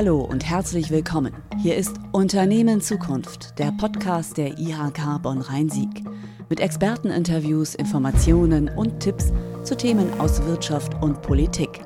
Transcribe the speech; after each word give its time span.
Hallo 0.00 0.20
und 0.20 0.48
herzlich 0.48 0.92
willkommen. 0.92 1.32
Hier 1.60 1.74
ist 1.74 1.96
Unternehmen 2.12 2.80
Zukunft, 2.80 3.58
der 3.58 3.72
Podcast 3.72 4.36
der 4.36 4.56
IHK 4.56 5.20
Bonn-Rhein-Sieg. 5.20 6.04
Mit 6.48 6.60
Experteninterviews, 6.60 7.74
Informationen 7.74 8.68
und 8.68 9.00
Tipps 9.00 9.32
zu 9.64 9.76
Themen 9.76 10.08
aus 10.20 10.40
Wirtschaft 10.46 10.94
und 11.02 11.20
Politik. 11.22 11.80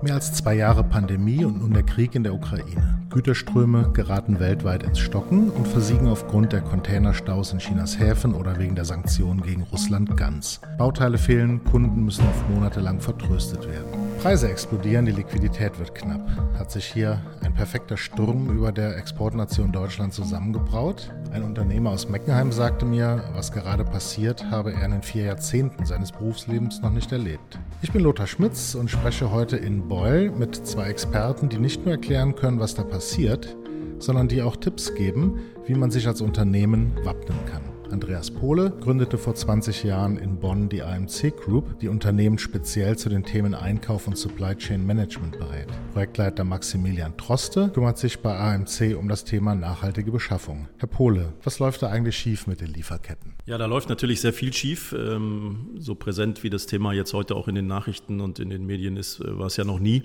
Mehr 0.00 0.14
als 0.14 0.32
zwei 0.32 0.54
Jahre 0.54 0.82
Pandemie 0.82 1.44
und 1.44 1.60
nun 1.60 1.74
der 1.74 1.82
Krieg 1.82 2.14
in 2.14 2.22
der 2.22 2.32
Ukraine. 2.32 2.98
Güterströme 3.10 3.90
geraten 3.92 4.40
weltweit 4.40 4.82
ins 4.82 4.98
Stocken 4.98 5.50
und 5.50 5.68
versiegen 5.68 6.08
aufgrund 6.08 6.54
der 6.54 6.62
Containerstaus 6.62 7.52
in 7.52 7.58
Chinas 7.58 7.98
Häfen 7.98 8.32
oder 8.32 8.58
wegen 8.58 8.74
der 8.74 8.86
Sanktionen 8.86 9.42
gegen 9.42 9.64
Russland 9.64 10.16
ganz. 10.16 10.62
Bauteile 10.78 11.18
fehlen, 11.18 11.62
Kunden 11.64 12.06
müssen 12.06 12.26
oft 12.26 12.48
monatelang 12.48 13.00
vertröstet 13.00 13.68
werden. 13.68 13.97
Preise 14.18 14.50
explodieren, 14.50 15.06
die 15.06 15.12
Liquidität 15.12 15.78
wird 15.78 15.94
knapp. 15.94 16.28
Hat 16.58 16.72
sich 16.72 16.86
hier 16.86 17.22
ein 17.44 17.54
perfekter 17.54 17.96
Sturm 17.96 18.50
über 18.50 18.72
der 18.72 18.96
Exportnation 18.96 19.70
Deutschland 19.70 20.12
zusammengebraut? 20.12 21.14
Ein 21.32 21.44
Unternehmer 21.44 21.90
aus 21.90 22.08
Meckenheim 22.08 22.50
sagte 22.50 22.84
mir, 22.84 23.22
was 23.34 23.52
gerade 23.52 23.84
passiert, 23.84 24.50
habe 24.50 24.72
er 24.72 24.86
in 24.86 24.90
den 24.90 25.02
vier 25.02 25.22
Jahrzehnten 25.22 25.86
seines 25.86 26.10
Berufslebens 26.10 26.82
noch 26.82 26.90
nicht 26.90 27.12
erlebt. 27.12 27.60
Ich 27.80 27.92
bin 27.92 28.02
Lothar 28.02 28.26
Schmitz 28.26 28.74
und 28.74 28.90
spreche 28.90 29.30
heute 29.30 29.56
in 29.56 29.86
Beul 29.86 30.32
mit 30.32 30.66
zwei 30.66 30.88
Experten, 30.88 31.48
die 31.48 31.58
nicht 31.58 31.84
nur 31.84 31.94
erklären 31.94 32.34
können, 32.34 32.58
was 32.58 32.74
da 32.74 32.82
passiert, 32.82 33.56
sondern 34.00 34.26
die 34.26 34.42
auch 34.42 34.56
Tipps 34.56 34.92
geben, 34.96 35.38
wie 35.66 35.74
man 35.74 35.92
sich 35.92 36.08
als 36.08 36.20
Unternehmen 36.20 36.92
wappnen 37.04 37.38
kann. 37.46 37.77
Andreas 37.90 38.30
Pohle 38.30 38.70
gründete 38.80 39.16
vor 39.16 39.34
20 39.34 39.82
Jahren 39.82 40.18
in 40.18 40.36
Bonn 40.36 40.68
die 40.68 40.82
AMC 40.82 41.34
Group, 41.36 41.78
die 41.80 41.88
Unternehmen 41.88 42.38
speziell 42.38 42.98
zu 42.98 43.08
den 43.08 43.24
Themen 43.24 43.54
Einkauf 43.54 44.06
und 44.06 44.16
Supply 44.18 44.54
Chain 44.54 44.84
Management 44.84 45.38
berät. 45.38 45.68
Projektleiter 45.92 46.44
Maximilian 46.44 47.16
Troste 47.16 47.70
kümmert 47.70 47.98
sich 47.98 48.20
bei 48.20 48.36
AMC 48.36 48.96
um 48.98 49.08
das 49.08 49.24
Thema 49.24 49.54
nachhaltige 49.54 50.12
Beschaffung. 50.12 50.68
Herr 50.78 50.88
Pohle, 50.88 51.32
was 51.42 51.58
läuft 51.58 51.82
da 51.82 51.88
eigentlich 51.88 52.16
schief 52.16 52.46
mit 52.46 52.60
den 52.60 52.68
Lieferketten? 52.68 53.34
Ja, 53.46 53.56
da 53.56 53.66
läuft 53.66 53.88
natürlich 53.88 54.20
sehr 54.20 54.32
viel 54.32 54.52
schief. 54.52 54.92
Ähm, 54.92 55.70
so 55.78 55.94
präsent 55.94 56.42
wie 56.42 56.50
das 56.50 56.66
Thema 56.66 56.92
jetzt 56.92 57.14
heute 57.14 57.34
auch 57.34 57.48
in 57.48 57.54
den 57.54 57.66
Nachrichten 57.66 58.20
und 58.20 58.38
in 58.38 58.50
den 58.50 58.66
Medien 58.66 58.96
ist, 58.96 59.20
äh, 59.20 59.38
war 59.38 59.46
es 59.46 59.56
ja 59.56 59.64
noch 59.64 59.78
nie. 59.78 60.02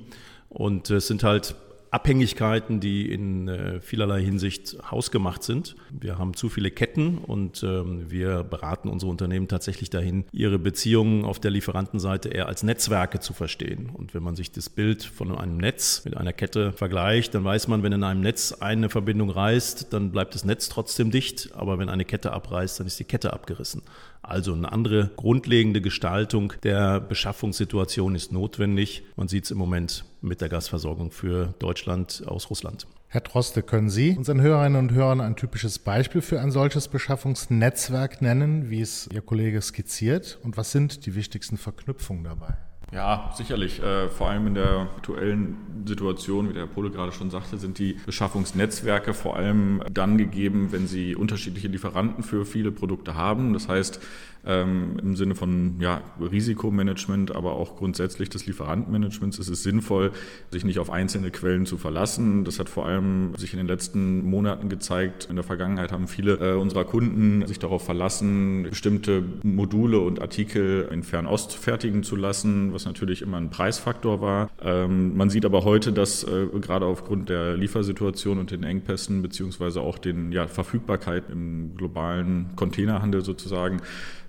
Und 0.50 0.90
es 0.90 1.08
sind 1.08 1.24
halt 1.24 1.56
Abhängigkeiten, 1.94 2.80
die 2.80 3.12
in 3.12 3.48
äh, 3.48 3.80
vielerlei 3.80 4.24
Hinsicht 4.24 4.78
hausgemacht 4.90 5.44
sind. 5.44 5.76
Wir 5.92 6.18
haben 6.18 6.34
zu 6.34 6.50
viele 6.50 6.72
Ketten 6.72 7.20
und 7.20 7.62
ähm, 7.62 8.10
wir 8.10 8.44
beraten 8.44 8.90
unsere 8.90 9.12
Unternehmen 9.12 9.48
tatsächlich 9.48 9.92
dahin, 9.92 10.26
ihre 10.32 10.58
Beziehungen 10.58 11.24
auf 11.24 11.40
der 11.40 11.52
Lieferantenseite 11.52 12.30
eher 12.30 12.48
als 12.48 12.64
Netzwerke 12.64 13.20
zu 13.20 13.34
verstehen. 13.34 13.92
Und 13.94 14.16
wenn 14.16 14.24
man 14.24 14.36
sich 14.36 14.52
das 14.52 14.70
Bild 14.70 15.04
von 15.04 15.38
einem 15.38 15.58
Netz 15.58 16.04
mit 16.04 16.18
einer 16.18 16.34
Kette 16.34 16.72
vergleicht, 16.72 17.36
dann 17.36 17.44
weiß 17.44 17.68
man, 17.68 17.84
wenn 17.84 17.92
in 17.92 18.04
einem 18.04 18.22
Netz 18.22 18.54
eine 18.54 18.90
Verbindung 18.90 19.30
reißt, 19.30 19.94
dann 19.94 20.12
bleibt 20.12 20.34
das 20.34 20.46
Netz 20.46 20.70
trotzdem 20.70 21.12
dicht, 21.12 21.52
aber 21.54 21.78
wenn 21.78 21.90
eine 21.90 22.06
Kette 22.06 22.34
abreißt, 22.34 22.80
dann 22.80 22.88
ist 22.88 23.00
die 23.00 23.04
Kette 23.04 23.34
abgerissen. 23.34 23.84
Also 24.24 24.54
eine 24.54 24.72
andere 24.72 25.12
grundlegende 25.18 25.82
Gestaltung 25.82 26.54
der 26.64 27.02
Beschaffungssituation 27.02 28.16
ist 28.16 28.32
notwendig. 28.32 29.04
Man 29.18 29.28
sieht 29.28 29.44
es 29.46 29.52
im 29.52 29.58
Moment 29.58 30.06
mit 30.22 30.40
der 30.40 30.50
Gasversorgung 30.50 31.12
für 31.12 31.54
Deutschland 31.60 32.24
aus 32.26 32.50
Russland. 32.50 32.88
Herr 33.10 33.24
Troste, 33.24 33.62
können 33.62 33.90
Sie 33.90 34.18
unseren 34.18 34.42
Hörerinnen 34.42 34.80
und 34.80 34.92
Hörern 34.94 35.22
ein 35.22 35.36
typisches 35.36 35.78
Beispiel 35.78 36.22
für 36.22 36.40
ein 36.40 36.50
solches 36.50 36.88
Beschaffungsnetzwerk 36.88 38.24
nennen, 38.24 38.72
wie 38.72 38.82
es 38.82 39.08
Ihr 39.14 39.22
Kollege 39.22 39.62
skizziert? 39.62 40.40
Und 40.42 40.58
was 40.58 40.72
sind 40.72 41.06
die 41.06 41.14
wichtigsten 41.14 41.58
Verknüpfungen 41.58 42.24
dabei? 42.24 42.58
Ja, 42.94 43.32
sicherlich. 43.36 43.82
Äh, 43.82 44.10
vor 44.10 44.30
allem 44.30 44.48
in 44.48 44.54
der 44.54 44.88
aktuellen 44.98 45.58
Situation, 45.86 46.50
wie 46.50 46.54
der 46.54 46.64
Herr 46.64 46.70
Pole 46.72 46.92
gerade 46.92 47.12
schon 47.12 47.32
sagte, 47.32 47.58
sind 47.58 47.80
die 47.80 47.98
Beschaffungsnetzwerke 48.06 49.14
vor 49.14 49.36
allem 49.36 49.82
dann 49.92 50.18
gegeben, 50.18 50.68
wenn 50.72 50.88
Sie 50.88 51.16
unterschiedliche 51.16 51.68
Lieferanten 51.68 52.24
für 52.24 52.46
viele 52.46 52.72
Produkte 52.72 53.16
haben. 53.16 53.54
Das 53.54 53.68
heißt, 53.68 54.00
ähm, 54.46 54.98
im 55.02 55.16
Sinne 55.16 55.36
von 55.36 55.76
ja, 55.80 56.02
Risikomanagement, 56.20 57.34
aber 57.36 57.54
auch 57.54 57.78
grundsätzlich 57.78 58.30
des 58.30 58.46
Lieferantenmanagements 58.46 59.40
ist 59.40 59.50
es 59.50 59.64
sinnvoll, 59.64 60.12
sich 60.52 60.66
nicht 60.66 60.80
auf 60.80 60.90
einzelne 60.90 61.32
Quellen 61.32 61.66
zu 61.66 61.78
verlassen. 61.78 62.44
Das 62.44 62.60
hat 62.60 62.70
vor 62.70 62.86
allem 62.86 63.34
sich 63.38 63.54
in 63.54 63.58
den 63.58 63.68
letzten 63.68 64.24
Monaten 64.30 64.70
gezeigt. 64.70 65.28
In 65.30 65.36
der 65.36 65.44
Vergangenheit 65.44 65.92
haben 65.92 66.08
viele 66.08 66.34
äh, 66.34 66.56
unserer 66.56 66.84
Kunden 66.84 67.46
sich 67.48 67.60
darauf 67.60 67.86
verlassen, 67.86 68.64
bestimmte 68.70 69.24
Module 69.44 70.00
und 70.00 70.22
Artikel 70.22 70.90
in 70.92 71.04
Fernost 71.04 71.54
fertigen 71.54 72.04
zu 72.04 72.16
lassen, 72.16 72.74
was 72.74 72.83
natürlich 72.86 73.22
immer 73.22 73.38
ein 73.38 73.50
Preisfaktor 73.50 74.22
war. 74.22 74.50
Ähm, 74.62 75.16
man 75.16 75.30
sieht 75.30 75.46
aber 75.46 75.64
heute, 75.64 75.94
dass 75.94 76.24
äh, 76.24 76.48
gerade 76.60 76.86
aufgrund 76.86 77.30
der 77.30 77.56
Liefersituation 77.58 78.40
und 78.40 78.52
den 78.52 78.64
Engpässen 78.64 79.22
beziehungsweise 79.22 79.82
auch 79.82 79.98
den 79.98 80.32
ja, 80.32 80.48
Verfügbarkeit 80.48 81.26
im 81.30 81.76
globalen 81.76 82.48
Containerhandel 82.56 83.24
sozusagen 83.24 83.82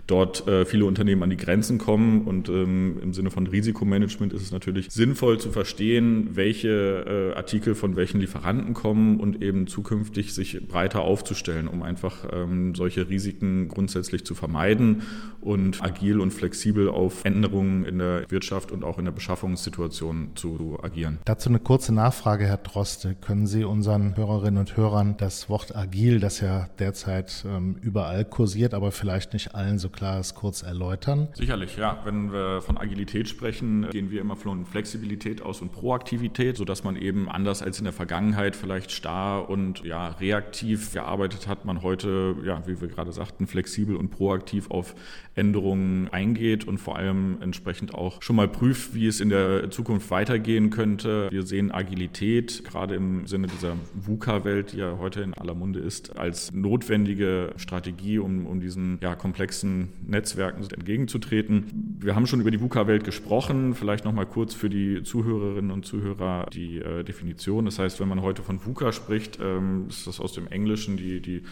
dort 0.06 0.46
äh, 0.46 0.64
viele 0.64 0.84
Unternehmen 0.84 1.22
an 1.22 1.30
die 1.30 1.36
Grenzen 1.36 1.78
kommen. 1.78 2.22
Und 2.22 2.48
ähm, 2.48 2.98
im 3.02 3.14
Sinne 3.14 3.30
von 3.30 3.46
Risikomanagement 3.46 4.32
ist 4.32 4.42
es 4.42 4.52
natürlich 4.52 4.90
sinnvoll 4.90 5.38
zu 5.38 5.50
verstehen, 5.50 6.30
welche 6.32 7.32
äh, 7.32 7.36
Artikel 7.36 7.74
von 7.74 7.96
welchen 7.96 8.20
Lieferanten 8.20 8.74
kommen 8.74 9.20
und 9.20 9.42
eben 9.42 9.66
zukünftig 9.66 10.34
sich 10.34 10.66
breiter 10.68 11.02
aufzustellen, 11.02 11.68
um 11.68 11.82
einfach 11.82 12.26
ähm, 12.32 12.74
solche 12.74 13.08
Risiken 13.08 13.68
grundsätzlich 13.68 14.24
zu 14.24 14.34
vermeiden 14.34 15.02
und 15.40 15.82
agil 15.82 16.20
und 16.20 16.32
flexibel 16.32 16.88
auf 16.88 17.24
Änderungen 17.24 17.84
in 17.84 17.98
der 17.98 18.30
Wirtschaft 18.30 18.72
und 18.72 18.84
auch 18.84 18.98
in 18.98 19.04
der 19.04 19.12
Beschaffungssituation 19.12 20.30
zu 20.34 20.78
agieren. 20.82 21.18
Dazu 21.24 21.48
eine 21.48 21.58
kurze 21.58 21.94
Nachfrage, 21.94 22.46
Herr 22.46 22.58
Droste. 22.58 23.14
Können 23.14 23.46
Sie 23.46 23.64
unseren 23.64 24.16
Hörerinnen 24.16 24.58
und 24.58 24.76
Hörern 24.76 25.16
das 25.16 25.48
Wort 25.48 25.74
agil, 25.74 26.20
das 26.20 26.40
ja 26.40 26.68
derzeit 26.78 27.44
ähm, 27.46 27.76
überall 27.80 28.24
kursiert, 28.24 28.74
aber 28.74 28.92
vielleicht 28.92 29.32
nicht 29.32 29.54
allen 29.54 29.78
so 29.78 29.88
klar 29.94 30.20
ist, 30.20 30.34
kurz 30.34 30.62
erläutern? 30.62 31.28
Sicherlich, 31.34 31.76
ja. 31.76 32.00
Wenn 32.04 32.32
wir 32.32 32.60
von 32.60 32.76
Agilität 32.76 33.28
sprechen, 33.28 33.88
gehen 33.90 34.10
wir 34.10 34.20
immer 34.20 34.36
von 34.36 34.66
Flexibilität 34.66 35.42
aus 35.42 35.60
und 35.62 35.72
Proaktivität, 35.72 36.56
sodass 36.56 36.84
man 36.84 36.96
eben 36.96 37.28
anders 37.28 37.62
als 37.62 37.78
in 37.78 37.84
der 37.84 37.92
Vergangenheit 37.92 38.56
vielleicht 38.56 38.90
starr 38.90 39.48
und 39.48 39.84
ja, 39.84 40.08
reaktiv 40.08 40.92
gearbeitet 40.92 41.46
hat, 41.46 41.64
man 41.64 41.82
heute, 41.82 42.36
ja, 42.44 42.66
wie 42.66 42.80
wir 42.80 42.88
gerade 42.88 43.12
sagten, 43.12 43.46
flexibel 43.46 43.96
und 43.96 44.10
proaktiv 44.10 44.70
auf 44.70 44.94
Änderungen 45.34 46.08
eingeht 46.08 46.66
und 46.66 46.78
vor 46.78 46.96
allem 46.96 47.38
entsprechend 47.40 47.94
auch 47.94 48.22
schon 48.22 48.36
mal 48.36 48.48
prüft, 48.48 48.94
wie 48.94 49.06
es 49.06 49.20
in 49.20 49.28
der 49.28 49.70
Zukunft 49.70 50.10
weitergehen 50.10 50.70
könnte. 50.70 51.28
Wir 51.30 51.42
sehen 51.42 51.72
Agilität, 51.72 52.64
gerade 52.64 52.94
im 52.94 53.26
Sinne 53.26 53.48
dieser 53.48 53.76
VUCA-Welt, 53.94 54.72
die 54.72 54.78
ja 54.78 54.98
heute 54.98 55.22
in 55.22 55.34
aller 55.34 55.54
Munde 55.54 55.80
ist, 55.80 56.16
als 56.16 56.52
notwendige 56.52 57.52
Strategie, 57.56 58.18
um, 58.18 58.46
um 58.46 58.60
diesen 58.60 58.98
ja, 59.02 59.14
komplexen 59.14 59.83
Netzwerken 60.06 60.62
entgegenzutreten. 60.62 61.98
Wir 62.00 62.14
haben 62.14 62.26
schon 62.26 62.40
über 62.40 62.50
die 62.50 62.60
VUCA-Welt 62.60 63.04
gesprochen. 63.04 63.74
Vielleicht 63.74 64.04
noch 64.04 64.12
mal 64.12 64.26
kurz 64.26 64.54
für 64.54 64.68
die 64.68 65.02
Zuhörerinnen 65.02 65.70
und 65.70 65.84
Zuhörer 65.86 66.46
die 66.52 66.78
äh, 66.78 67.04
Definition. 67.04 67.64
Das 67.64 67.78
heißt, 67.78 68.00
wenn 68.00 68.08
man 68.08 68.22
heute 68.22 68.42
von 68.42 68.64
VUCA 68.64 68.92
spricht, 68.92 69.38
ähm, 69.42 69.86
ist 69.88 70.06
das 70.06 70.20
aus 70.20 70.32
dem 70.32 70.46
Englischen 70.48 70.96
die, 70.96 71.20
die 71.20 71.42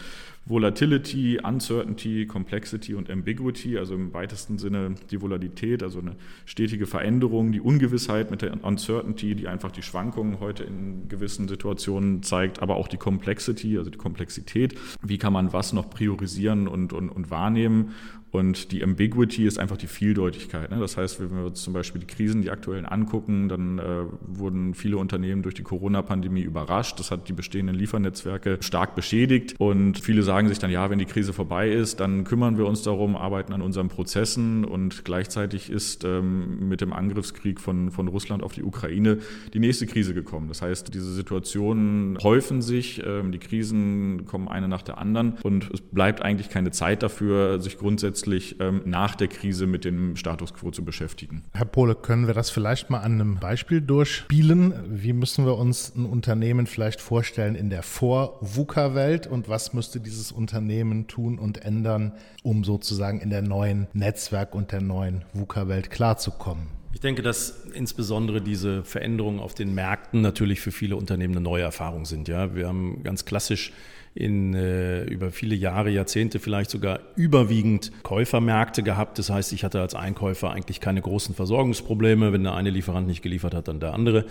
Volatility, 0.45 1.39
Uncertainty, 1.41 2.25
Complexity 2.25 2.95
und 2.95 3.09
Ambiguity, 3.09 3.77
also 3.77 3.95
im 3.95 4.13
weitesten 4.13 4.57
Sinne 4.57 4.95
die 5.09 5.21
Volatilität, 5.21 5.81
also 5.81 5.99
eine 5.99 6.17
stetige 6.45 6.85
Veränderung, 6.85 7.53
die 7.53 7.61
Ungewissheit 7.61 8.29
mit 8.29 8.41
der 8.41 8.61
Uncertainty, 8.61 9.35
die 9.35 9.47
einfach 9.47 9.71
die 9.71 9.81
Schwankungen 9.81 10.41
heute 10.41 10.65
in 10.65 11.07
gewissen 11.07 11.47
Situationen 11.47 12.23
zeigt, 12.23 12.61
aber 12.61 12.75
auch 12.75 12.89
die 12.89 12.97
Complexity, 12.97 13.77
also 13.77 13.89
die 13.89 13.97
Komplexität. 13.97 14.77
Wie 15.01 15.17
kann 15.17 15.31
man 15.31 15.53
was 15.53 15.71
noch 15.71 15.89
priorisieren 15.89 16.67
und, 16.67 16.91
und, 16.91 17.09
und 17.09 17.31
wahrnehmen? 17.31 17.93
Und 18.33 18.71
die 18.71 18.83
Ambiguity 18.83 19.45
ist 19.45 19.59
einfach 19.59 19.77
die 19.77 19.85
Vieldeutigkeit. 19.85 20.71
Ne? 20.71 20.79
Das 20.79 20.97
heißt, 20.97 21.19
wenn 21.19 21.37
wir 21.37 21.45
uns 21.45 21.61
zum 21.61 21.71
Beispiel 21.71 22.01
die 22.01 22.07
Krisen, 22.07 22.41
die 22.41 22.49
aktuellen 22.49 22.87
angucken, 22.87 23.47
dann 23.47 23.77
äh, 23.77 24.05
wurden 24.25 24.73
viele 24.73 24.97
Unternehmen 24.97 25.43
durch 25.43 25.53
die 25.53 25.61
Corona-Pandemie 25.61 26.41
überrascht. 26.41 26.99
Das 26.99 27.11
hat 27.11 27.29
die 27.29 27.33
bestehenden 27.33 27.75
Liefernetzwerke 27.75 28.57
stark 28.61 28.95
beschädigt. 28.95 29.53
Und 29.59 29.99
viele 29.99 30.23
sagen 30.23 30.47
sich 30.47 30.57
dann, 30.57 30.71
ja, 30.71 30.89
wenn 30.89 30.97
die 30.97 31.05
Krise 31.05 31.31
vorbei 31.31 31.69
ist, 31.69 31.99
dann 31.99 32.23
kümmern 32.23 32.57
wir 32.57 32.65
uns 32.65 32.81
darum, 32.81 33.15
arbeiten 33.15 33.53
an 33.53 33.61
unseren 33.61 33.89
Prozessen. 33.89 34.65
Und 34.65 35.05
gleichzeitig 35.05 35.69
ist 35.69 36.03
ähm, 36.03 36.67
mit 36.67 36.81
dem 36.81 36.91
Angriffskrieg 36.91 37.59
von, 37.59 37.91
von 37.91 38.07
Russland 38.07 38.41
auf 38.41 38.53
die 38.53 38.63
Ukraine 38.63 39.19
die 39.53 39.59
nächste 39.59 39.85
Krise 39.85 40.15
gekommen. 40.15 40.47
Das 40.47 40.63
heißt, 40.63 40.91
diese 40.91 41.13
Situationen 41.13 42.17
häufen 42.23 42.63
sich, 42.63 43.03
ähm, 43.05 43.31
die 43.31 43.37
Krisen 43.37 44.25
kommen 44.25 44.47
eine 44.47 44.67
nach 44.67 44.81
der 44.81 44.97
anderen. 44.97 45.33
Und 45.43 45.69
es 45.71 45.81
bleibt 45.81 46.23
eigentlich 46.23 46.49
keine 46.49 46.71
Zeit 46.71 47.03
dafür, 47.03 47.61
sich 47.61 47.77
grundsätzlich 47.77 48.22
grundsätzlich 48.23 48.59
ähm, 48.59 48.81
nach 48.85 49.15
der 49.15 49.27
Krise 49.27 49.67
mit 49.67 49.85
dem 49.85 50.15
Status 50.15 50.53
quo 50.53 50.71
zu 50.71 50.83
beschäftigen. 50.83 51.43
Herr 51.53 51.65
Pohle, 51.65 51.95
können 51.95 52.27
wir 52.27 52.33
das 52.33 52.49
vielleicht 52.49 52.89
mal 52.89 52.99
an 52.99 53.13
einem 53.13 53.35
Beispiel 53.35 53.81
durchspielen? 53.81 54.73
Wie 54.87 55.13
müssen 55.13 55.45
wir 55.45 55.57
uns 55.57 55.93
ein 55.95 56.05
Unternehmen 56.05 56.67
vielleicht 56.67 57.01
vorstellen 57.01 57.55
in 57.55 57.69
der 57.69 57.83
Vor-VUCA-Welt 57.83 59.27
und 59.27 59.49
was 59.49 59.73
müsste 59.73 59.99
dieses 59.99 60.31
Unternehmen 60.31 61.07
tun 61.07 61.37
und 61.37 61.63
ändern, 61.63 62.13
um 62.43 62.63
sozusagen 62.63 63.19
in 63.19 63.29
der 63.29 63.41
neuen 63.41 63.87
Netzwerk- 63.93 64.55
und 64.55 64.71
der 64.71 64.81
neuen 64.81 65.25
VUCA-Welt 65.33 65.89
klarzukommen? 65.89 66.67
Ich 66.93 66.99
denke, 66.99 67.23
dass 67.23 67.65
insbesondere 67.73 68.39
diese 68.39 68.83
Veränderungen 68.83 69.39
auf 69.39 69.55
den 69.55 69.73
Märkten 69.73 70.21
natürlich 70.21 70.61
für 70.61 70.71
viele 70.71 70.95
Unternehmen 70.95 71.33
eine 71.33 71.41
neue 71.41 71.63
Erfahrung 71.63 72.05
sind. 72.05 72.27
Ja, 72.27 72.53
wir 72.55 72.67
haben 72.67 73.01
ganz 73.03 73.25
klassisch 73.25 73.73
in, 74.15 74.53
äh, 74.53 75.03
über 75.05 75.31
viele 75.31 75.55
Jahre, 75.55 75.89
Jahrzehnte 75.89 76.39
vielleicht 76.39 76.69
sogar 76.69 76.99
überwiegend 77.15 77.91
Käufermärkte 78.03 78.83
gehabt. 78.83 79.17
Das 79.17 79.29
heißt, 79.29 79.53
ich 79.53 79.63
hatte 79.63 79.81
als 79.81 79.95
Einkäufer 79.95 80.51
eigentlich 80.51 80.79
keine 80.79 81.01
großen 81.01 81.33
Versorgungsprobleme. 81.33 82.31
Wenn 82.31 82.43
der 82.43 82.53
eine 82.53 82.69
Lieferant 82.69 83.07
nicht 83.07 83.23
geliefert 83.23 83.55
hat, 83.55 83.67
dann 83.67 83.79
der 83.79 83.93
andere. 83.93 84.25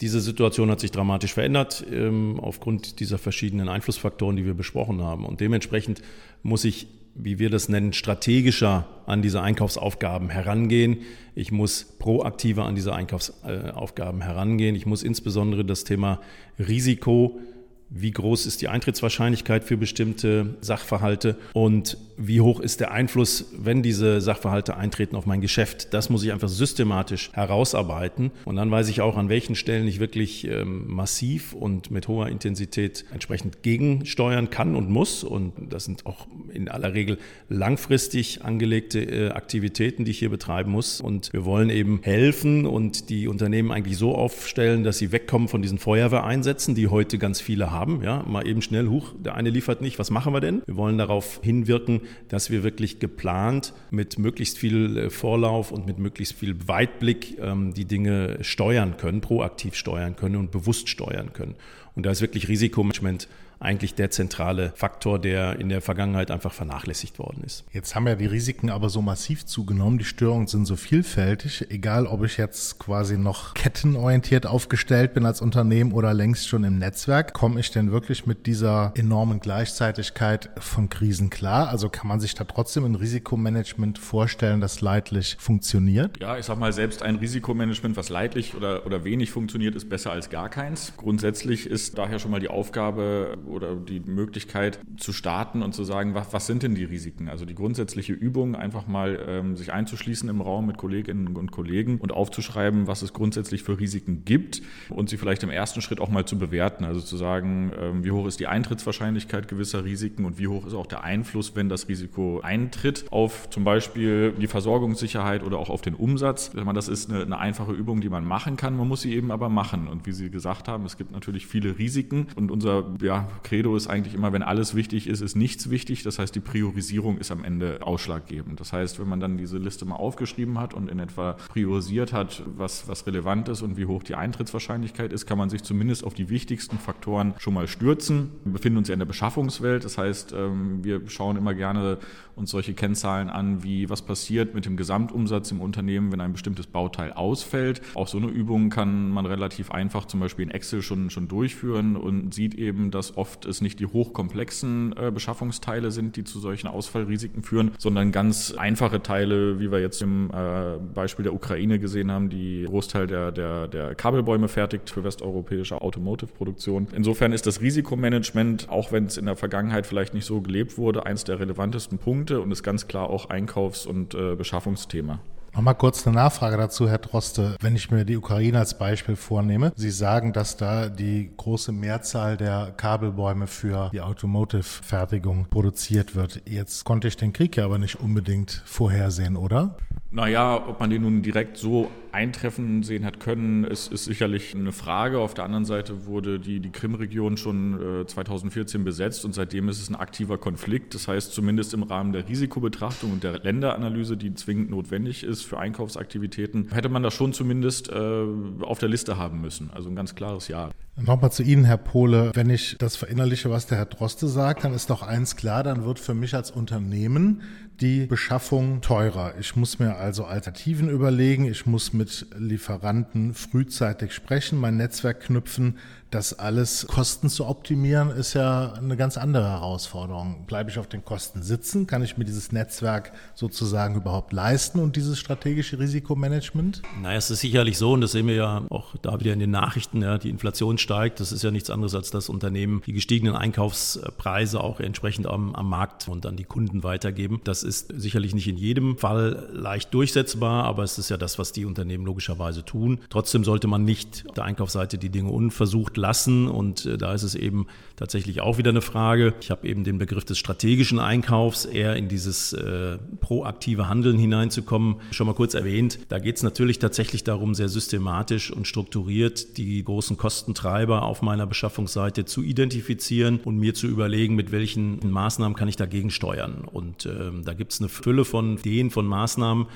Diese 0.00 0.20
Situation 0.20 0.70
hat 0.70 0.80
sich 0.80 0.92
dramatisch 0.92 1.34
verändert 1.34 1.84
ähm, 1.92 2.38
aufgrund 2.40 3.00
dieser 3.00 3.18
verschiedenen 3.18 3.68
Einflussfaktoren, 3.68 4.36
die 4.36 4.46
wir 4.46 4.54
besprochen 4.54 5.02
haben. 5.02 5.26
Und 5.26 5.40
dementsprechend 5.40 6.00
muss 6.42 6.64
ich, 6.64 6.86
wie 7.14 7.38
wir 7.38 7.50
das 7.50 7.68
nennen, 7.68 7.92
strategischer 7.92 8.86
an 9.06 9.22
diese 9.22 9.42
Einkaufsaufgaben 9.42 10.30
herangehen. 10.30 10.98
Ich 11.34 11.52
muss 11.52 11.84
proaktiver 11.98 12.64
an 12.64 12.76
diese 12.76 12.94
Einkaufsaufgaben 12.94 14.22
herangehen. 14.22 14.74
Ich 14.76 14.86
muss 14.86 15.02
insbesondere 15.02 15.64
das 15.64 15.84
Thema 15.84 16.20
Risiko 16.58 17.40
wie 17.90 18.10
groß 18.10 18.46
ist 18.46 18.60
die 18.60 18.68
Eintrittswahrscheinlichkeit 18.68 19.64
für 19.64 19.76
bestimmte 19.76 20.56
Sachverhalte 20.60 21.36
und 21.54 21.96
wie 22.16 22.40
hoch 22.40 22.60
ist 22.60 22.80
der 22.80 22.90
Einfluss, 22.90 23.46
wenn 23.56 23.82
diese 23.82 24.20
Sachverhalte 24.20 24.76
eintreten 24.76 25.14
auf 25.14 25.24
mein 25.24 25.40
Geschäft. 25.40 25.94
Das 25.94 26.10
muss 26.10 26.24
ich 26.24 26.32
einfach 26.32 26.48
systematisch 26.48 27.30
herausarbeiten. 27.32 28.32
Und 28.44 28.56
dann 28.56 28.70
weiß 28.70 28.88
ich 28.88 29.00
auch, 29.00 29.16
an 29.16 29.28
welchen 29.28 29.54
Stellen 29.54 29.86
ich 29.86 30.00
wirklich 30.00 30.46
ähm, 30.48 30.84
massiv 30.88 31.52
und 31.52 31.92
mit 31.92 32.08
hoher 32.08 32.28
Intensität 32.28 33.04
entsprechend 33.12 33.62
gegensteuern 33.62 34.50
kann 34.50 34.74
und 34.74 34.90
muss. 34.90 35.22
Und 35.22 35.52
das 35.70 35.84
sind 35.84 36.06
auch 36.06 36.26
in 36.52 36.68
aller 36.68 36.92
Regel 36.92 37.18
langfristig 37.48 38.44
angelegte 38.44 39.00
äh, 39.00 39.30
Aktivitäten, 39.30 40.04
die 40.04 40.10
ich 40.10 40.18
hier 40.18 40.30
betreiben 40.30 40.72
muss. 40.72 41.00
Und 41.00 41.32
wir 41.32 41.44
wollen 41.44 41.70
eben 41.70 42.00
helfen 42.02 42.66
und 42.66 43.10
die 43.10 43.28
Unternehmen 43.28 43.70
eigentlich 43.70 43.96
so 43.96 44.16
aufstellen, 44.16 44.82
dass 44.82 44.98
sie 44.98 45.12
wegkommen 45.12 45.46
von 45.46 45.62
diesen 45.62 45.78
Feuerwehreinsätzen, 45.78 46.74
die 46.74 46.88
heute 46.88 47.18
ganz 47.18 47.40
viele 47.40 47.70
haben 47.70 47.77
haben, 47.78 48.02
ja, 48.02 48.24
mal 48.26 48.46
eben 48.46 48.62
schnell, 48.62 48.88
huch, 48.88 49.14
der 49.18 49.34
eine 49.34 49.50
liefert 49.50 49.80
nicht, 49.80 49.98
was 49.98 50.10
machen 50.10 50.32
wir 50.32 50.40
denn? 50.40 50.62
Wir 50.66 50.76
wollen 50.76 50.98
darauf 50.98 51.40
hinwirken, 51.42 52.02
dass 52.28 52.50
wir 52.50 52.62
wirklich 52.62 52.98
geplant 52.98 53.72
mit 53.90 54.18
möglichst 54.18 54.58
viel 54.58 54.96
äh, 54.96 55.10
Vorlauf 55.10 55.70
und 55.70 55.86
mit 55.86 55.98
möglichst 55.98 56.34
viel 56.34 56.68
Weitblick 56.68 57.38
ähm, 57.40 57.74
die 57.74 57.84
Dinge 57.84 58.38
steuern 58.42 58.96
können, 58.96 59.20
proaktiv 59.20 59.74
steuern 59.74 60.16
können 60.16 60.36
und 60.36 60.50
bewusst 60.50 60.88
steuern 60.88 61.32
können. 61.32 61.54
Und 61.94 62.06
da 62.06 62.10
ist 62.10 62.20
wirklich 62.20 62.48
Risikomanagement 62.48 63.28
eigentlich 63.60 63.94
der 63.94 64.10
zentrale 64.10 64.72
Faktor, 64.74 65.18
der 65.18 65.58
in 65.58 65.68
der 65.68 65.80
Vergangenheit 65.80 66.30
einfach 66.30 66.52
vernachlässigt 66.52 67.18
worden 67.18 67.42
ist. 67.44 67.64
Jetzt 67.72 67.94
haben 67.94 68.06
ja 68.06 68.14
die 68.14 68.26
Risiken 68.26 68.70
aber 68.70 68.88
so 68.88 69.02
massiv 69.02 69.46
zugenommen, 69.46 69.98
die 69.98 70.04
Störungen 70.04 70.46
sind 70.46 70.66
so 70.66 70.76
vielfältig, 70.76 71.66
egal 71.70 72.06
ob 72.06 72.24
ich 72.24 72.36
jetzt 72.36 72.78
quasi 72.78 73.18
noch 73.18 73.54
kettenorientiert 73.54 74.46
aufgestellt 74.46 75.14
bin 75.14 75.26
als 75.26 75.40
Unternehmen 75.40 75.92
oder 75.92 76.14
längst 76.14 76.48
schon 76.48 76.64
im 76.64 76.78
Netzwerk, 76.78 77.34
komme 77.34 77.60
ich 77.60 77.70
denn 77.70 77.90
wirklich 77.90 78.26
mit 78.26 78.46
dieser 78.46 78.92
enormen 78.94 79.40
Gleichzeitigkeit 79.40 80.50
von 80.58 80.88
Krisen 80.88 81.30
klar? 81.30 81.68
Also 81.68 81.88
kann 81.88 82.08
man 82.08 82.20
sich 82.20 82.34
da 82.34 82.44
trotzdem 82.44 82.84
ein 82.84 82.94
Risikomanagement 82.94 83.98
vorstellen, 83.98 84.60
das 84.60 84.80
leidlich 84.80 85.36
funktioniert? 85.38 86.20
Ja, 86.20 86.38
ich 86.38 86.44
sag 86.44 86.58
mal, 86.58 86.72
selbst 86.72 87.02
ein 87.02 87.16
Risikomanagement, 87.16 87.96
was 87.96 88.08
leidlich 88.08 88.54
oder, 88.54 88.86
oder 88.86 89.04
wenig 89.04 89.30
funktioniert, 89.30 89.74
ist 89.74 89.88
besser 89.88 90.12
als 90.12 90.30
gar 90.30 90.48
keins. 90.48 90.92
Grundsätzlich 90.96 91.66
ist 91.66 91.98
daher 91.98 92.18
schon 92.18 92.30
mal 92.30 92.40
die 92.40 92.48
Aufgabe, 92.48 93.38
oder 93.48 93.74
die 93.76 94.00
Möglichkeit 94.00 94.78
zu 94.96 95.12
starten 95.12 95.62
und 95.62 95.74
zu 95.74 95.84
sagen, 95.84 96.14
was, 96.14 96.32
was 96.32 96.46
sind 96.46 96.62
denn 96.62 96.74
die 96.74 96.84
Risiken? 96.84 97.28
Also 97.28 97.44
die 97.44 97.54
grundsätzliche 97.54 98.12
Übung, 98.12 98.54
einfach 98.54 98.86
mal 98.86 99.18
ähm, 99.26 99.56
sich 99.56 99.72
einzuschließen 99.72 100.28
im 100.28 100.40
Raum 100.40 100.66
mit 100.66 100.76
Kolleginnen 100.76 101.36
und 101.36 101.50
Kollegen 101.50 101.98
und 101.98 102.12
aufzuschreiben, 102.12 102.86
was 102.86 103.02
es 103.02 103.12
grundsätzlich 103.12 103.62
für 103.62 103.78
Risiken 103.78 104.24
gibt 104.24 104.62
und 104.90 105.08
sie 105.08 105.16
vielleicht 105.16 105.42
im 105.42 105.50
ersten 105.50 105.80
Schritt 105.80 106.00
auch 106.00 106.10
mal 106.10 106.24
zu 106.24 106.38
bewerten. 106.38 106.84
Also 106.84 107.00
zu 107.00 107.16
sagen, 107.16 107.72
ähm, 107.78 108.04
wie 108.04 108.10
hoch 108.10 108.26
ist 108.26 108.40
die 108.40 108.46
Eintrittswahrscheinlichkeit 108.46 109.48
gewisser 109.48 109.84
Risiken 109.84 110.24
und 110.24 110.38
wie 110.38 110.48
hoch 110.48 110.66
ist 110.66 110.74
auch 110.74 110.86
der 110.86 111.04
Einfluss, 111.04 111.56
wenn 111.56 111.68
das 111.68 111.88
Risiko 111.88 112.40
eintritt, 112.40 113.06
auf 113.10 113.50
zum 113.50 113.64
Beispiel 113.64 114.32
die 114.32 114.46
Versorgungssicherheit 114.46 115.42
oder 115.42 115.58
auch 115.58 115.70
auf 115.70 115.82
den 115.82 115.94
Umsatz. 115.94 116.52
Das 116.52 116.88
ist 116.88 117.10
eine, 117.10 117.22
eine 117.22 117.38
einfache 117.38 117.72
Übung, 117.72 118.00
die 118.00 118.08
man 118.08 118.24
machen 118.24 118.56
kann. 118.56 118.76
Man 118.76 118.88
muss 118.88 119.02
sie 119.02 119.14
eben 119.14 119.30
aber 119.30 119.48
machen. 119.48 119.88
Und 119.88 120.06
wie 120.06 120.12
Sie 120.12 120.30
gesagt 120.30 120.68
haben, 120.68 120.84
es 120.84 120.96
gibt 120.96 121.12
natürlich 121.12 121.46
viele 121.46 121.78
Risiken 121.78 122.28
und 122.36 122.50
unser 122.50 122.84
ja, 123.00 123.28
Credo 123.42 123.76
ist 123.76 123.86
eigentlich 123.86 124.14
immer, 124.14 124.32
wenn 124.32 124.42
alles 124.42 124.74
wichtig 124.74 125.08
ist, 125.08 125.20
ist 125.20 125.36
nichts 125.36 125.70
wichtig. 125.70 126.02
Das 126.02 126.18
heißt, 126.18 126.34
die 126.34 126.40
Priorisierung 126.40 127.18
ist 127.18 127.30
am 127.30 127.44
Ende 127.44 127.78
ausschlaggebend. 127.82 128.60
Das 128.60 128.72
heißt, 128.72 128.98
wenn 128.98 129.08
man 129.08 129.20
dann 129.20 129.38
diese 129.38 129.58
Liste 129.58 129.84
mal 129.84 129.96
aufgeschrieben 129.96 130.58
hat 130.58 130.74
und 130.74 130.90
in 130.90 130.98
etwa 130.98 131.34
priorisiert 131.48 132.12
hat, 132.12 132.42
was, 132.56 132.88
was 132.88 133.06
relevant 133.06 133.48
ist 133.48 133.62
und 133.62 133.76
wie 133.76 133.86
hoch 133.86 134.02
die 134.02 134.14
Eintrittswahrscheinlichkeit 134.14 135.12
ist, 135.12 135.26
kann 135.26 135.38
man 135.38 135.50
sich 135.50 135.62
zumindest 135.62 136.04
auf 136.04 136.14
die 136.14 136.28
wichtigsten 136.28 136.78
Faktoren 136.78 137.34
schon 137.38 137.54
mal 137.54 137.68
stürzen. 137.68 138.30
Wir 138.44 138.52
befinden 138.54 138.78
uns 138.78 138.88
ja 138.88 138.94
in 138.94 139.00
der 139.00 139.06
Beschaffungswelt. 139.06 139.84
Das 139.84 139.98
heißt, 139.98 140.32
ähm, 140.32 140.84
wir 140.84 141.08
schauen 141.08 141.36
immer 141.36 141.54
gerne 141.54 141.98
uns 142.38 142.50
solche 142.50 142.72
Kennzahlen 142.72 143.28
an, 143.28 143.62
wie 143.62 143.90
was 143.90 144.02
passiert 144.02 144.54
mit 144.54 144.64
dem 144.64 144.76
Gesamtumsatz 144.76 145.50
im 145.50 145.60
Unternehmen, 145.60 146.12
wenn 146.12 146.20
ein 146.20 146.32
bestimmtes 146.32 146.66
Bauteil 146.66 147.12
ausfällt. 147.12 147.82
Auch 147.94 148.08
so 148.08 148.18
eine 148.18 148.28
Übung 148.28 148.70
kann 148.70 149.10
man 149.10 149.26
relativ 149.26 149.70
einfach 149.70 150.06
zum 150.06 150.20
Beispiel 150.20 150.44
in 150.44 150.50
Excel 150.50 150.82
schon, 150.82 151.10
schon 151.10 151.28
durchführen 151.28 151.96
und 151.96 152.32
sieht 152.32 152.54
eben, 152.54 152.90
dass 152.90 153.16
oft 153.16 153.27
oft 153.28 153.44
es 153.44 153.60
nicht 153.60 153.78
die 153.78 153.86
hochkomplexen 153.86 154.94
äh, 154.96 155.10
Beschaffungsteile 155.10 155.90
sind, 155.90 156.16
die 156.16 156.24
zu 156.24 156.40
solchen 156.40 156.66
Ausfallrisiken 156.66 157.42
führen, 157.42 157.72
sondern 157.78 158.10
ganz 158.10 158.54
einfache 158.56 159.02
Teile, 159.02 159.60
wie 159.60 159.70
wir 159.70 159.80
jetzt 159.80 160.00
im 160.00 160.30
äh, 160.30 160.78
Beispiel 160.94 161.24
der 161.24 161.34
Ukraine 161.34 161.78
gesehen 161.78 162.10
haben, 162.10 162.30
die 162.30 162.64
Großteil 162.66 163.06
der, 163.06 163.30
der, 163.30 163.68
der 163.68 163.94
Kabelbäume 163.94 164.48
fertigt 164.48 164.88
für 164.88 165.04
westeuropäische 165.04 165.82
Automotive-Produktion. 165.82 166.88
Insofern 166.94 167.32
ist 167.32 167.46
das 167.46 167.60
Risikomanagement, 167.60 168.70
auch 168.70 168.92
wenn 168.92 169.04
es 169.04 169.18
in 169.18 169.26
der 169.26 169.36
Vergangenheit 169.36 169.86
vielleicht 169.86 170.14
nicht 170.14 170.24
so 170.24 170.40
gelebt 170.40 170.78
wurde, 170.78 171.04
eins 171.04 171.24
der 171.24 171.38
relevantesten 171.38 171.98
Punkte 171.98 172.40
und 172.40 172.50
ist 172.50 172.62
ganz 172.62 172.88
klar 172.88 173.10
auch 173.10 173.28
Einkaufs- 173.28 173.84
und 173.84 174.14
äh, 174.14 174.36
Beschaffungsthema. 174.36 175.20
Nochmal 175.58 175.74
kurz 175.74 176.06
eine 176.06 176.14
Nachfrage 176.14 176.56
dazu, 176.56 176.88
Herr 176.88 176.98
Droste. 176.98 177.56
Wenn 177.60 177.74
ich 177.74 177.90
mir 177.90 178.04
die 178.04 178.16
Ukraine 178.16 178.60
als 178.60 178.78
Beispiel 178.78 179.16
vornehme, 179.16 179.72
Sie 179.74 179.90
sagen, 179.90 180.32
dass 180.32 180.56
da 180.56 180.88
die 180.88 181.32
große 181.36 181.72
Mehrzahl 181.72 182.36
der 182.36 182.72
Kabelbäume 182.76 183.48
für 183.48 183.90
die 183.90 184.00
Automotive-Fertigung 184.00 185.48
produziert 185.50 186.14
wird. 186.14 186.42
Jetzt 186.48 186.84
konnte 186.84 187.08
ich 187.08 187.16
den 187.16 187.32
Krieg 187.32 187.56
ja 187.56 187.64
aber 187.64 187.78
nicht 187.78 187.98
unbedingt 187.98 188.62
vorhersehen, 188.66 189.34
oder? 189.36 189.76
Naja, 190.10 190.66
ob 190.66 190.80
man 190.80 190.88
den 190.88 191.02
nun 191.02 191.22
direkt 191.22 191.58
so 191.58 191.90
eintreffen 192.12 192.82
sehen 192.82 193.04
hat 193.04 193.20
können, 193.20 193.64
ist, 193.64 193.92
ist 193.92 194.06
sicherlich 194.06 194.54
eine 194.54 194.72
Frage. 194.72 195.18
Auf 195.18 195.34
der 195.34 195.44
anderen 195.44 195.66
Seite 195.66 196.06
wurde 196.06 196.40
die, 196.40 196.60
die 196.60 196.70
Krim-Region 196.70 197.36
schon 197.36 198.02
äh, 198.02 198.06
2014 198.06 198.84
besetzt 198.84 199.26
und 199.26 199.34
seitdem 199.34 199.68
ist 199.68 199.82
es 199.82 199.90
ein 199.90 199.96
aktiver 199.96 200.38
Konflikt. 200.38 200.94
Das 200.94 201.08
heißt, 201.08 201.32
zumindest 201.32 201.74
im 201.74 201.82
Rahmen 201.82 202.12
der 202.12 202.26
Risikobetrachtung 202.26 203.12
und 203.12 203.22
der 203.22 203.38
Länderanalyse, 203.40 204.16
die 204.16 204.34
zwingend 204.34 204.70
notwendig 204.70 205.24
ist 205.24 205.42
für 205.42 205.58
Einkaufsaktivitäten, 205.58 206.68
hätte 206.72 206.88
man 206.88 207.02
das 207.02 207.12
schon 207.12 207.34
zumindest 207.34 207.90
äh, 207.90 208.24
auf 208.60 208.78
der 208.78 208.88
Liste 208.88 209.18
haben 209.18 209.42
müssen. 209.42 209.70
Also 209.74 209.90
ein 209.90 209.96
ganz 209.96 210.14
klares 210.14 210.48
Ja. 210.48 210.70
Nochmal 211.00 211.30
zu 211.30 211.44
Ihnen, 211.44 211.64
Herr 211.64 211.76
Pohle. 211.76 212.32
Wenn 212.34 212.50
ich 212.50 212.76
das 212.78 212.96
verinnerliche, 212.96 213.50
was 213.50 213.66
der 213.66 213.78
Herr 213.78 213.86
Droste 213.86 214.26
sagt, 214.26 214.64
dann 214.64 214.74
ist 214.74 214.90
doch 214.90 215.02
eins 215.02 215.36
klar, 215.36 215.62
dann 215.62 215.84
wird 215.84 216.00
für 216.00 216.14
mich 216.14 216.34
als 216.34 216.50
Unternehmen 216.50 217.42
die 217.80 218.06
Beschaffung 218.06 218.80
teurer. 218.80 219.34
Ich 219.38 219.54
muss 219.56 219.78
mir 219.78 219.96
also 219.96 220.24
Alternativen 220.24 220.88
überlegen. 220.88 221.44
Ich 221.44 221.66
muss 221.66 221.92
mit 221.92 222.26
Lieferanten 222.36 223.34
frühzeitig 223.34 224.12
sprechen, 224.12 224.58
mein 224.58 224.76
Netzwerk 224.76 225.20
knüpfen. 225.20 225.78
Das 226.10 226.38
alles 226.38 226.86
Kosten 226.86 227.28
zu 227.28 227.44
optimieren, 227.44 228.08
ist 228.08 228.32
ja 228.32 228.72
eine 228.72 228.96
ganz 228.96 229.18
andere 229.18 229.46
Herausforderung. 229.50 230.46
Bleibe 230.46 230.70
ich 230.70 230.78
auf 230.78 230.86
den 230.86 231.04
Kosten 231.04 231.42
sitzen? 231.42 231.86
Kann 231.86 232.02
ich 232.02 232.16
mir 232.16 232.24
dieses 232.24 232.50
Netzwerk 232.50 233.12
sozusagen 233.34 233.94
überhaupt 233.94 234.32
leisten 234.32 234.78
und 234.78 234.96
dieses 234.96 235.18
strategische 235.18 235.78
Risikomanagement? 235.78 236.80
Naja, 237.02 237.18
es 237.18 237.30
ist 237.30 237.40
sicherlich 237.40 237.76
so, 237.76 237.92
und 237.92 238.00
das 238.00 238.12
sehen 238.12 238.26
wir 238.26 238.36
ja 238.36 238.62
auch 238.70 238.96
da 239.02 239.20
wieder 239.20 239.34
in 239.34 239.38
den 239.38 239.50
Nachrichten, 239.50 240.00
ja, 240.00 240.16
die 240.16 240.30
Inflation 240.30 240.78
steigt. 240.78 241.20
Das 241.20 241.30
ist 241.30 241.42
ja 241.42 241.50
nichts 241.50 241.68
anderes, 241.68 241.94
als 241.94 242.10
dass 242.10 242.30
Unternehmen 242.30 242.80
die 242.86 242.94
gestiegenen 242.94 243.36
Einkaufspreise 243.36 244.60
auch 244.60 244.80
entsprechend 244.80 245.26
am, 245.26 245.54
am 245.54 245.68
Markt 245.68 246.08
und 246.08 246.24
an 246.24 246.36
die 246.36 246.44
Kunden 246.44 246.84
weitergeben. 246.84 247.42
Das 247.44 247.62
ist 247.68 247.92
sicherlich 247.94 248.34
nicht 248.34 248.48
in 248.48 248.56
jedem 248.56 248.98
Fall 248.98 249.48
leicht 249.52 249.94
durchsetzbar, 249.94 250.64
aber 250.64 250.82
es 250.82 250.98
ist 250.98 251.10
ja 251.10 251.16
das, 251.16 251.38
was 251.38 251.52
die 251.52 251.64
Unternehmen 251.64 252.04
logischerweise 252.04 252.64
tun. 252.64 252.98
Trotzdem 253.10 253.44
sollte 253.44 253.68
man 253.68 253.84
nicht 253.84 254.24
auf 254.26 254.34
der 254.34 254.44
Einkaufsseite 254.44 254.98
die 254.98 255.10
Dinge 255.10 255.30
unversucht 255.30 255.96
lassen. 255.96 256.48
Und 256.48 256.86
äh, 256.86 256.98
da 256.98 257.14
ist 257.14 257.22
es 257.22 257.34
eben 257.34 257.66
tatsächlich 257.96 258.40
auch 258.40 258.58
wieder 258.58 258.70
eine 258.70 258.80
Frage. 258.80 259.34
Ich 259.40 259.50
habe 259.50 259.68
eben 259.68 259.84
den 259.84 259.98
Begriff 259.98 260.24
des 260.24 260.38
strategischen 260.38 260.98
Einkaufs, 260.98 261.66
eher 261.66 261.96
in 261.96 262.08
dieses 262.08 262.52
äh, 262.54 262.98
proaktive 263.20 263.88
Handeln 263.88 264.18
hineinzukommen, 264.18 264.96
schon 265.10 265.26
mal 265.26 265.34
kurz 265.34 265.54
erwähnt. 265.54 265.98
Da 266.08 266.18
geht 266.18 266.36
es 266.36 266.42
natürlich 266.42 266.78
tatsächlich 266.78 267.24
darum, 267.24 267.54
sehr 267.54 267.68
systematisch 267.68 268.50
und 268.50 268.66
strukturiert 268.66 269.58
die 269.58 269.84
großen 269.84 270.16
Kostentreiber 270.16 271.02
auf 271.02 271.22
meiner 271.22 271.46
Beschaffungsseite 271.46 272.24
zu 272.24 272.42
identifizieren 272.42 273.40
und 273.44 273.58
mir 273.58 273.74
zu 273.74 273.86
überlegen, 273.86 274.34
mit 274.34 274.52
welchen 274.52 275.10
Maßnahmen 275.10 275.56
kann 275.56 275.68
ich 275.68 275.76
dagegen 275.76 276.10
steuern. 276.10 276.64
Und 276.64 277.06
ähm, 277.06 277.42
da 277.44 277.54
gibt 277.58 277.72
es 277.72 277.80
eine 277.80 277.90
Fülle 277.90 278.24
von 278.24 278.56
Ideen, 278.56 278.90
von 278.90 279.06
Maßnahmen, 279.06 279.66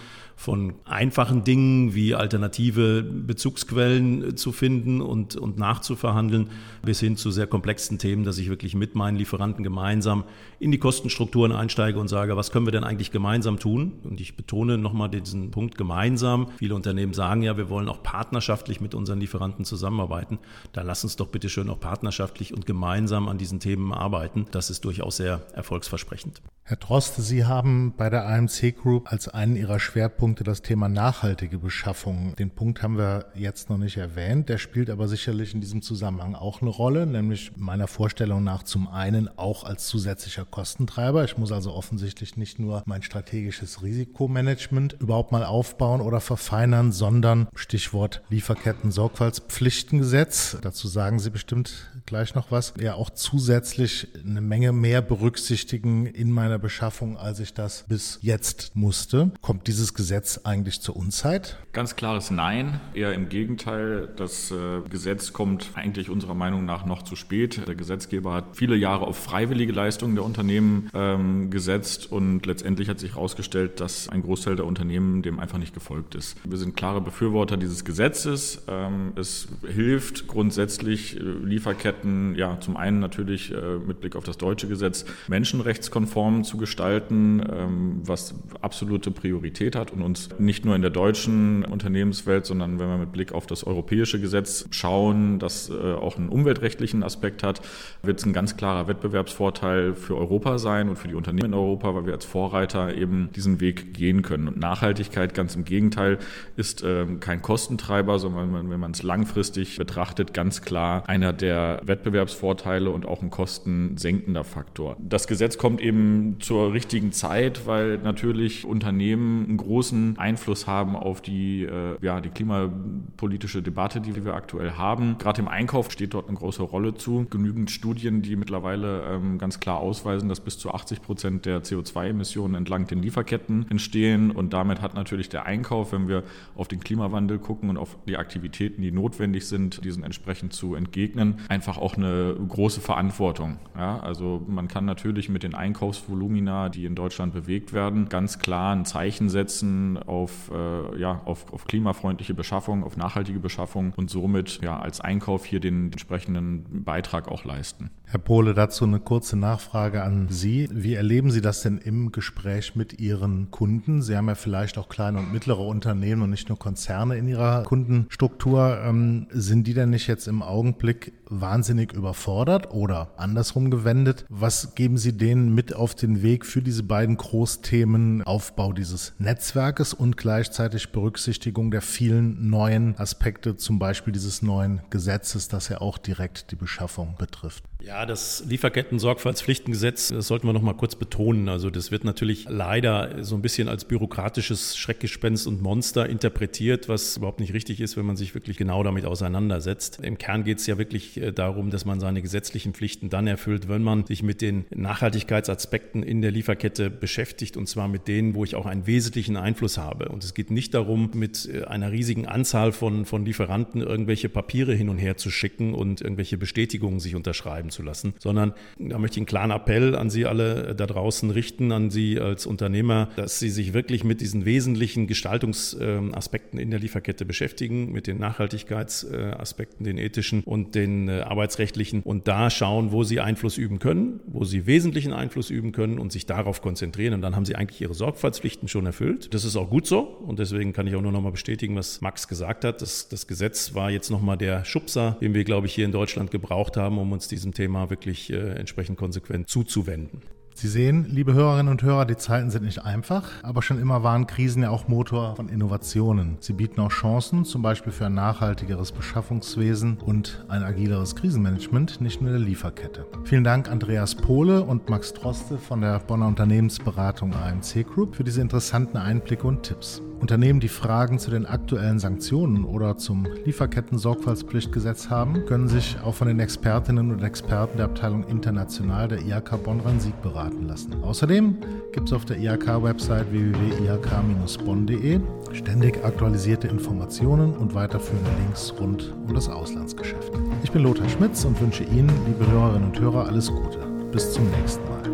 von 0.42 0.74
einfachen 0.86 1.44
Dingen 1.44 1.94
wie 1.94 2.16
alternative 2.16 3.04
Bezugsquellen 3.04 4.30
äh, 4.30 4.34
zu 4.34 4.50
finden 4.50 5.00
und, 5.00 5.36
und 5.36 5.56
nachzuverhandeln, 5.56 6.50
bis 6.82 6.98
hin 6.98 7.16
zu 7.16 7.30
sehr 7.30 7.46
komplexen 7.46 7.98
Themen, 7.98 8.24
dass 8.24 8.38
ich 8.38 8.48
wirklich 8.48 8.74
mit 8.74 8.96
meinen 8.96 9.16
Lieferanten 9.16 9.62
gemeinsam 9.62 10.24
in 10.58 10.72
die 10.72 10.78
Kostenstrukturen 10.78 11.52
einsteige 11.52 12.00
und 12.00 12.08
sage, 12.08 12.36
was 12.36 12.50
können 12.50 12.66
wir 12.66 12.72
denn 12.72 12.82
eigentlich 12.82 13.12
gemeinsam 13.12 13.60
tun? 13.60 13.92
Und 14.02 14.20
ich 14.20 14.36
betone 14.36 14.78
nochmal 14.78 15.08
diesen 15.10 15.52
Punkt 15.52 15.78
gemeinsam. 15.78 16.48
Viele 16.56 16.74
Unternehmen 16.74 17.14
sagen 17.14 17.42
ja, 17.42 17.56
wir 17.56 17.70
wollen 17.70 17.88
auch 17.88 18.02
partnerschaftlich 18.02 18.80
mit 18.80 18.96
unseren 18.96 19.20
Lieferanten 19.20 19.64
zusammenarbeiten. 19.64 20.40
Dann 20.72 20.88
lass 20.88 21.04
uns 21.04 21.14
doch 21.14 21.28
bitte 21.28 21.50
schön 21.50 21.70
auch 21.70 21.78
partnerschaftlich 21.78 22.52
und 22.52 22.66
gemeinsam 22.66 23.28
an 23.28 23.38
diesen 23.38 23.60
Themen 23.60 23.92
arbeiten. 23.92 24.46
Das 24.50 24.70
ist 24.70 24.84
durchaus 24.84 25.18
sehr 25.18 25.42
erfolgsversprechend. 25.54 26.42
Herr 26.64 26.76
Droste, 26.76 27.22
Sie 27.22 27.44
haben 27.44 27.92
bei 27.96 28.08
der 28.08 28.26
AMC 28.26 28.76
Group 28.80 29.10
als 29.12 29.28
einen 29.28 29.56
Ihrer 29.56 29.78
Schwerpunkte 29.78 30.31
das 30.40 30.62
Thema 30.62 30.88
nachhaltige 30.88 31.58
Beschaffung. 31.58 32.34
Den 32.36 32.50
Punkt 32.50 32.82
haben 32.82 32.98
wir 32.98 33.26
jetzt 33.34 33.70
noch 33.70 33.78
nicht 33.78 33.98
erwähnt. 33.98 34.48
Der 34.48 34.58
spielt 34.58 34.90
aber 34.90 35.08
sicherlich 35.08 35.54
in 35.54 35.60
diesem 35.60 35.82
Zusammenhang 35.82 36.34
auch 36.34 36.62
eine 36.62 36.70
Rolle, 36.70 37.06
nämlich 37.06 37.52
meiner 37.56 37.86
Vorstellung 37.86 38.42
nach 38.42 38.62
zum 38.62 38.88
einen 38.88 39.28
auch 39.38 39.64
als 39.64 39.86
zusätzlicher 39.86 40.44
Kostentreiber. 40.44 41.24
Ich 41.24 41.36
muss 41.36 41.52
also 41.52 41.74
offensichtlich 41.74 42.36
nicht 42.36 42.58
nur 42.58 42.82
mein 42.86 43.02
strategisches 43.02 43.82
Risikomanagement 43.82 44.96
überhaupt 45.00 45.32
mal 45.32 45.44
aufbauen 45.44 46.00
oder 46.00 46.20
verfeinern, 46.20 46.92
sondern 46.92 47.48
Stichwort 47.54 48.22
Lieferketten-Sorgfaltspflichtengesetz. 48.30 50.56
Dazu 50.62 50.88
sagen 50.88 51.18
Sie 51.18 51.30
bestimmt 51.30 51.90
gleich 52.06 52.34
noch 52.34 52.50
was. 52.50 52.74
Ja, 52.80 52.94
auch 52.94 53.10
zusätzlich 53.10 54.08
eine 54.24 54.40
Menge 54.40 54.72
mehr 54.72 55.02
berücksichtigen 55.02 56.06
in 56.06 56.30
meiner 56.30 56.58
Beschaffung, 56.58 57.16
als 57.16 57.40
ich 57.40 57.54
das 57.54 57.84
bis 57.88 58.18
jetzt 58.22 58.74
musste. 58.74 59.30
Kommt 59.40 59.66
dieses 59.66 59.94
Gesetz 59.94 60.11
eigentlich 60.44 60.80
zur 60.80 60.96
Unzeit? 60.96 61.56
Ganz 61.72 61.96
klares 61.96 62.30
Nein. 62.30 62.80
Eher 62.92 63.14
im 63.14 63.30
Gegenteil. 63.30 64.10
Das 64.16 64.50
äh, 64.50 64.80
Gesetz 64.90 65.32
kommt 65.32 65.70
eigentlich 65.74 66.10
unserer 66.10 66.34
Meinung 66.34 66.66
nach 66.66 66.84
noch 66.84 67.00
zu 67.00 67.16
spät. 67.16 67.66
Der 67.66 67.74
Gesetzgeber 67.74 68.34
hat 68.34 68.44
viele 68.52 68.76
Jahre 68.76 69.06
auf 69.06 69.16
freiwillige 69.16 69.72
Leistungen 69.72 70.14
der 70.14 70.24
Unternehmen 70.24 70.90
ähm, 70.92 71.50
gesetzt 71.50 72.12
und 72.12 72.44
letztendlich 72.44 72.90
hat 72.90 72.98
sich 72.98 73.14
herausgestellt, 73.14 73.80
dass 73.80 74.10
ein 74.10 74.22
Großteil 74.22 74.56
der 74.56 74.66
Unternehmen 74.66 75.22
dem 75.22 75.40
einfach 75.40 75.56
nicht 75.56 75.72
gefolgt 75.72 76.14
ist. 76.14 76.36
Wir 76.44 76.58
sind 76.58 76.76
klare 76.76 77.00
Befürworter 77.00 77.56
dieses 77.56 77.86
Gesetzes. 77.86 78.62
Ähm, 78.68 79.12
es 79.16 79.48
hilft 79.66 80.26
grundsätzlich 80.28 81.16
äh, 81.16 81.20
Lieferketten, 81.22 82.34
ja, 82.34 82.60
zum 82.60 82.76
einen 82.76 83.00
natürlich 83.00 83.50
äh, 83.50 83.78
mit 83.78 84.00
Blick 84.00 84.14
auf 84.14 84.24
das 84.24 84.36
deutsche 84.36 84.68
Gesetz 84.68 85.06
menschenrechtskonform 85.28 86.44
zu 86.44 86.58
gestalten, 86.58 87.42
ähm, 87.50 88.02
was 88.04 88.34
absolute 88.60 89.10
Priorität 89.10 89.74
hat 89.74 89.90
und 89.90 90.01
uns 90.02 90.28
nicht 90.38 90.64
nur 90.64 90.74
in 90.74 90.82
der 90.82 90.90
deutschen 90.90 91.64
Unternehmenswelt, 91.64 92.46
sondern 92.46 92.78
wenn 92.78 92.88
wir 92.88 92.98
mit 92.98 93.12
Blick 93.12 93.32
auf 93.32 93.46
das 93.46 93.64
europäische 93.64 94.20
Gesetz 94.20 94.66
schauen, 94.70 95.38
das 95.38 95.70
äh, 95.70 95.94
auch 95.94 96.16
einen 96.16 96.28
umweltrechtlichen 96.28 97.02
Aspekt 97.02 97.42
hat, 97.42 97.60
wird 98.02 98.18
es 98.18 98.26
ein 98.26 98.32
ganz 98.32 98.56
klarer 98.56 98.88
Wettbewerbsvorteil 98.88 99.94
für 99.94 100.16
Europa 100.16 100.58
sein 100.58 100.88
und 100.88 100.96
für 100.96 101.08
die 101.08 101.14
Unternehmen 101.14 101.52
in 101.52 101.54
Europa, 101.54 101.94
weil 101.94 102.06
wir 102.06 102.12
als 102.12 102.24
Vorreiter 102.24 102.94
eben 102.94 103.30
diesen 103.34 103.60
Weg 103.60 103.94
gehen 103.94 104.22
können. 104.22 104.48
Und 104.48 104.58
Nachhaltigkeit 104.58 105.34
ganz 105.34 105.54
im 105.54 105.64
Gegenteil 105.64 106.18
ist 106.56 106.82
ähm, 106.84 107.20
kein 107.20 107.42
Kostentreiber, 107.42 108.18
sondern 108.18 108.70
wenn 108.70 108.80
man 108.80 108.92
es 108.92 109.02
langfristig 109.02 109.78
betrachtet, 109.78 110.34
ganz 110.34 110.62
klar 110.62 111.08
einer 111.08 111.32
der 111.32 111.80
Wettbewerbsvorteile 111.84 112.90
und 112.90 113.06
auch 113.06 113.22
ein 113.22 113.30
kostensenkender 113.30 114.44
Faktor. 114.44 114.96
Das 115.00 115.26
Gesetz 115.26 115.58
kommt 115.58 115.80
eben 115.80 116.36
zur 116.40 116.72
richtigen 116.72 117.12
Zeit, 117.12 117.66
weil 117.66 117.98
natürlich 117.98 118.64
Unternehmen 118.64 119.46
einen 119.46 119.56
großen 119.56 119.91
Einfluss 120.16 120.66
haben 120.66 120.96
auf 120.96 121.20
die, 121.20 121.64
äh, 121.64 121.96
ja, 122.00 122.20
die 122.20 122.30
klimapolitische 122.30 123.62
Debatte, 123.62 124.00
die 124.00 124.24
wir 124.24 124.34
aktuell 124.34 124.72
haben. 124.72 125.18
Gerade 125.18 125.42
im 125.42 125.48
Einkauf 125.48 125.90
steht 125.90 126.14
dort 126.14 126.28
eine 126.28 126.36
große 126.36 126.62
Rolle 126.62 126.94
zu. 126.94 127.26
Genügend 127.30 127.70
Studien, 127.70 128.22
die 128.22 128.36
mittlerweile 128.36 129.02
ähm, 129.04 129.38
ganz 129.38 129.60
klar 129.60 129.78
ausweisen, 129.78 130.28
dass 130.28 130.40
bis 130.40 130.58
zu 130.58 130.72
80 130.72 131.02
Prozent 131.02 131.46
der 131.46 131.62
CO2-Emissionen 131.62 132.54
entlang 132.54 132.86
den 132.86 133.02
Lieferketten 133.02 133.66
entstehen. 133.70 134.30
Und 134.30 134.52
damit 134.52 134.80
hat 134.80 134.94
natürlich 134.94 135.28
der 135.28 135.46
Einkauf, 135.46 135.92
wenn 135.92 136.08
wir 136.08 136.24
auf 136.56 136.68
den 136.68 136.80
Klimawandel 136.80 137.38
gucken 137.38 137.70
und 137.70 137.76
auf 137.76 137.98
die 138.08 138.16
Aktivitäten, 138.16 138.82
die 138.82 138.90
notwendig 138.90 139.46
sind, 139.46 139.84
diesen 139.84 140.02
entsprechend 140.02 140.52
zu 140.52 140.74
entgegnen, 140.74 141.36
einfach 141.48 141.78
auch 141.78 141.96
eine 141.96 142.34
große 142.48 142.80
Verantwortung. 142.80 143.58
Ja, 143.76 144.00
also 144.00 144.42
man 144.46 144.68
kann 144.68 144.84
natürlich 144.84 145.28
mit 145.28 145.42
den 145.42 145.54
Einkaufsvolumen 145.54 146.22
Volumina, 146.22 146.68
die 146.68 146.84
in 146.84 146.94
Deutschland 146.94 147.32
bewegt 147.32 147.72
werden, 147.72 148.08
ganz 148.08 148.38
klar 148.38 148.74
ein 148.74 148.84
Zeichen 148.84 149.28
setzen 149.28 149.81
auf, 149.98 150.50
äh, 150.52 150.98
ja, 150.98 151.22
auf, 151.24 151.52
auf 151.52 151.64
klimafreundliche 151.64 152.34
Beschaffung, 152.34 152.84
auf 152.84 152.96
nachhaltige 152.96 153.38
Beschaffung 153.38 153.92
und 153.96 154.10
somit 154.10 154.60
ja, 154.62 154.78
als 154.78 155.00
Einkauf 155.00 155.44
hier 155.44 155.60
den 155.60 155.92
entsprechenden 155.92 156.84
Beitrag 156.84 157.28
auch 157.28 157.44
leisten. 157.44 157.90
Herr 158.04 158.20
Pohle, 158.20 158.52
dazu 158.52 158.84
eine 158.84 159.00
kurze 159.00 159.38
Nachfrage 159.38 160.02
an 160.02 160.28
Sie. 160.28 160.68
Wie 160.70 160.94
erleben 160.94 161.30
Sie 161.30 161.40
das 161.40 161.62
denn 161.62 161.78
im 161.78 162.12
Gespräch 162.12 162.76
mit 162.76 163.00
Ihren 163.00 163.50
Kunden? 163.50 164.02
Sie 164.02 164.16
haben 164.16 164.28
ja 164.28 164.34
vielleicht 164.34 164.76
auch 164.76 164.88
kleine 164.88 165.18
und 165.18 165.32
mittlere 165.32 165.60
Unternehmen 165.60 166.22
und 166.22 166.30
nicht 166.30 166.48
nur 166.48 166.58
Konzerne 166.58 167.16
in 167.16 167.26
Ihrer 167.26 167.62
Kundenstruktur. 167.62 168.78
Ähm, 168.84 169.28
sind 169.30 169.66
die 169.66 169.74
denn 169.74 169.90
nicht 169.90 170.08
jetzt 170.08 170.28
im 170.28 170.42
Augenblick 170.42 171.12
wahnsinnig 171.40 171.92
überfordert 171.92 172.72
oder 172.72 173.12
andersrum 173.16 173.70
gewendet? 173.70 174.24
Was 174.28 174.74
geben 174.74 174.98
Sie 174.98 175.16
denen 175.16 175.54
mit 175.54 175.74
auf 175.74 175.94
den 175.94 176.22
Weg 176.22 176.44
für 176.44 176.62
diese 176.62 176.82
beiden 176.82 177.16
Großthemen 177.16 178.22
Aufbau 178.22 178.72
dieses 178.72 179.14
Netzwerkes 179.18 179.94
und 179.94 180.16
gleichzeitig 180.16 180.92
Berücksichtigung 180.92 181.70
der 181.70 181.82
vielen 181.82 182.50
neuen 182.50 182.98
Aspekte, 182.98 183.56
zum 183.56 183.78
Beispiel 183.78 184.12
dieses 184.12 184.42
neuen 184.42 184.80
Gesetzes, 184.90 185.48
das 185.48 185.68
ja 185.68 185.80
auch 185.80 185.98
direkt 185.98 186.50
die 186.50 186.56
Beschaffung 186.56 187.14
betrifft? 187.18 187.64
Ja, 187.84 188.06
das 188.06 188.44
Lieferketten-Sorgfaltspflichtengesetz, 188.48 190.08
das 190.08 190.28
sollten 190.28 190.46
wir 190.46 190.52
noch 190.52 190.62
mal 190.62 190.74
kurz 190.74 190.94
betonen. 190.94 191.48
Also 191.48 191.68
das 191.68 191.90
wird 191.90 192.04
natürlich 192.04 192.46
leider 192.48 193.24
so 193.24 193.34
ein 193.34 193.42
bisschen 193.42 193.68
als 193.68 193.86
bürokratisches 193.86 194.76
Schreckgespenst 194.76 195.48
und 195.48 195.62
Monster 195.62 196.08
interpretiert, 196.08 196.88
was 196.88 197.16
überhaupt 197.16 197.40
nicht 197.40 197.54
richtig 197.54 197.80
ist, 197.80 197.96
wenn 197.96 198.06
man 198.06 198.16
sich 198.16 198.34
wirklich 198.34 198.56
genau 198.56 198.84
damit 198.84 199.04
auseinandersetzt. 199.04 199.98
Im 200.00 200.16
Kern 200.16 200.44
geht 200.44 200.58
es 200.58 200.66
ja 200.68 200.78
wirklich 200.78 201.16
äh, 201.16 201.32
darum, 201.32 201.70
dass 201.70 201.84
man 201.84 201.98
seine 201.98 202.22
gesetzlichen 202.22 202.72
Pflichten 202.72 203.10
dann 203.10 203.26
erfüllt, 203.26 203.68
wenn 203.68 203.82
man 203.82 204.06
sich 204.06 204.22
mit 204.22 204.42
den 204.42 204.64
Nachhaltigkeitsaspekten 204.70 206.04
in 206.04 206.22
der 206.22 206.30
Lieferkette 206.30 206.88
beschäftigt 206.88 207.56
und 207.56 207.68
zwar 207.68 207.88
mit 207.88 208.06
denen, 208.06 208.36
wo 208.36 208.44
ich 208.44 208.54
auch 208.54 208.66
einen 208.66 208.86
wesentlichen 208.86 209.36
Einfluss 209.36 209.76
habe. 209.76 210.08
Und 210.08 210.22
es 210.22 210.34
geht 210.34 210.52
nicht 210.52 210.74
darum, 210.74 211.10
mit 211.14 211.48
äh, 211.52 211.64
einer 211.64 211.90
riesigen 211.90 212.26
Anzahl 212.26 212.70
von, 212.70 213.06
von 213.06 213.24
Lieferanten 213.24 213.80
irgendwelche 213.80 214.28
Papiere 214.28 214.72
hin 214.72 214.88
und 214.88 214.98
her 214.98 215.16
zu 215.16 215.30
schicken 215.30 215.74
und 215.74 216.00
irgendwelche 216.00 216.38
Bestätigungen 216.38 217.00
sich 217.00 217.16
unterschreiben 217.16 217.71
zu 217.72 217.82
lassen, 217.82 218.14
sondern 218.18 218.52
da 218.78 218.98
möchte 218.98 219.14
ich 219.14 219.20
einen 219.20 219.26
klaren 219.26 219.50
Appell 219.50 219.96
an 219.96 220.10
Sie 220.10 220.26
alle 220.26 220.74
da 220.74 220.86
draußen 220.86 221.30
richten, 221.30 221.72
an 221.72 221.90
Sie 221.90 222.20
als 222.20 222.46
Unternehmer, 222.46 223.08
dass 223.16 223.38
Sie 223.38 223.50
sich 223.50 223.72
wirklich 223.72 224.04
mit 224.04 224.20
diesen 224.20 224.44
wesentlichen 224.44 225.06
Gestaltungsaspekten 225.06 226.58
in 226.58 226.70
der 226.70 226.78
Lieferkette 226.80 227.24
beschäftigen, 227.24 227.92
mit 227.92 228.06
den 228.06 228.18
Nachhaltigkeitsaspekten, 228.18 229.84
den 229.84 229.98
ethischen 229.98 230.42
und 230.44 230.74
den 230.74 231.08
äh, 231.08 231.20
arbeitsrechtlichen 231.20 232.02
und 232.02 232.28
da 232.28 232.50
schauen, 232.50 232.92
wo 232.92 233.04
Sie 233.04 233.20
Einfluss 233.20 233.58
üben 233.58 233.78
können, 233.78 234.20
wo 234.26 234.44
Sie 234.44 234.66
wesentlichen 234.66 235.12
Einfluss 235.12 235.50
üben 235.50 235.72
können 235.72 235.98
und 235.98 236.12
sich 236.12 236.26
darauf 236.26 236.62
konzentrieren. 236.62 237.14
Und 237.14 237.22
dann 237.22 237.34
haben 237.36 237.44
Sie 237.44 237.56
eigentlich 237.56 237.80
Ihre 237.80 237.94
Sorgfaltspflichten 237.94 238.68
schon 238.68 238.86
erfüllt. 238.86 239.32
Das 239.34 239.44
ist 239.44 239.56
auch 239.56 239.70
gut 239.70 239.86
so 239.86 240.00
und 240.00 240.38
deswegen 240.38 240.72
kann 240.72 240.86
ich 240.86 240.94
auch 240.94 241.02
nur 241.02 241.12
noch 241.12 241.22
mal 241.22 241.32
bestätigen, 241.32 241.76
was 241.76 242.00
Max 242.00 242.28
gesagt 242.28 242.64
hat. 242.64 242.82
Das, 242.82 243.08
das 243.08 243.26
Gesetz 243.26 243.74
war 243.74 243.90
jetzt 243.90 244.10
noch 244.10 244.20
mal 244.20 244.36
der 244.36 244.64
Schubser, 244.64 245.16
den 245.20 245.34
wir, 245.34 245.44
glaube 245.44 245.66
ich, 245.66 245.74
hier 245.74 245.84
in 245.84 245.92
Deutschland 245.92 246.30
gebraucht 246.30 246.76
haben, 246.76 246.98
um 246.98 247.12
uns 247.12 247.28
diesem 247.28 247.54
Thema 247.54 247.61
Thema 247.62 247.90
wirklich 247.90 248.32
äh, 248.32 248.54
entsprechend 248.58 248.98
konsequent 248.98 249.48
zuzuwenden. 249.48 250.22
Sie 250.54 250.68
sehen, 250.68 251.06
liebe 251.08 251.32
Hörerinnen 251.32 251.70
und 251.70 251.82
Hörer, 251.82 252.04
die 252.04 252.16
Zeiten 252.16 252.50
sind 252.50 252.64
nicht 252.64 252.84
einfach, 252.84 253.30
aber 253.42 253.62
schon 253.62 253.78
immer 253.78 254.02
waren 254.02 254.26
Krisen 254.26 254.62
ja 254.62 254.70
auch 254.70 254.86
Motor 254.86 255.36
von 255.36 255.48
Innovationen. 255.48 256.36
Sie 256.40 256.52
bieten 256.52 256.80
auch 256.80 256.90
Chancen, 256.90 257.44
zum 257.44 257.62
Beispiel 257.62 257.92
für 257.92 258.06
ein 258.06 258.14
nachhaltigeres 258.14 258.92
Beschaffungswesen 258.92 259.98
und 260.04 260.44
ein 260.48 260.62
agileres 260.62 261.16
Krisenmanagement, 261.16 262.00
nicht 262.00 262.20
nur 262.20 262.32
der 262.32 262.40
Lieferkette. 262.40 263.06
Vielen 263.24 263.44
Dank 263.44 263.70
Andreas 263.70 264.14
Pohle 264.14 264.62
und 264.62 264.90
Max 264.90 265.14
Droste 265.14 265.56
von 265.56 265.80
der 265.80 266.00
Bonner 266.00 266.26
Unternehmensberatung 266.26 267.32
AMC 267.32 267.86
Group 267.86 268.16
für 268.16 268.24
diese 268.24 268.42
interessanten 268.42 268.98
Einblicke 268.98 269.46
und 269.46 269.62
Tipps. 269.62 270.02
Unternehmen, 270.22 270.60
die 270.60 270.68
Fragen 270.68 271.18
zu 271.18 271.32
den 271.32 271.46
aktuellen 271.46 271.98
Sanktionen 271.98 272.64
oder 272.64 272.96
zum 272.96 273.26
Lieferketten-Sorgfaltspflichtgesetz 273.44 275.10
haben, 275.10 275.44
können 275.46 275.66
sich 275.66 275.96
auch 276.04 276.14
von 276.14 276.28
den 276.28 276.38
Expertinnen 276.38 277.10
und 277.10 277.24
Experten 277.24 277.78
der 277.78 277.86
Abteilung 277.86 278.22
International 278.28 279.08
der 279.08 279.18
IHK 279.18 279.64
Bonn-Rhein-Sieg 279.64 280.22
beraten 280.22 280.68
lassen. 280.68 280.94
Außerdem 281.02 281.56
gibt 281.92 282.08
es 282.08 282.12
auf 282.14 282.24
der 282.24 282.38
IHK-Website 282.38 283.32
www.ihk-bonn.de 283.32 285.20
ständig 285.54 286.04
aktualisierte 286.04 286.68
Informationen 286.68 287.56
und 287.56 287.74
weiterführende 287.74 288.30
Links 288.44 288.72
rund 288.78 289.12
um 289.26 289.34
das 289.34 289.48
Auslandsgeschäft. 289.48 290.32
Ich 290.62 290.70
bin 290.70 290.84
Lothar 290.84 291.08
Schmitz 291.08 291.44
und 291.44 291.60
wünsche 291.60 291.82
Ihnen, 291.82 292.10
liebe 292.28 292.48
Hörerinnen 292.48 292.90
und 292.90 293.00
Hörer, 293.00 293.26
alles 293.26 293.50
Gute. 293.50 293.80
Bis 294.12 294.32
zum 294.32 294.48
nächsten 294.50 294.84
Mal. 294.84 295.11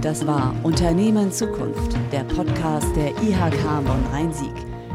Das 0.00 0.24
war 0.26 0.54
Unternehmen 0.62 1.32
Zukunft, 1.32 1.96
der 2.12 2.22
Podcast 2.22 2.86
der 2.94 3.08
IHK 3.20 3.84
Bonn-Rhein-Sieg. 3.84 4.54